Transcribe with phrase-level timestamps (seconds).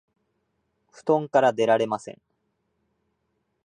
[0.89, 2.19] 布団から出られません